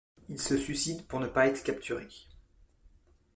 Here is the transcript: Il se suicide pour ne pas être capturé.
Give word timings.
Il 0.29 0.41
se 0.41 0.57
suicide 0.57 1.05
pour 1.05 1.19
ne 1.19 1.27
pas 1.27 1.45
être 1.45 1.61
capturé. 1.61 2.07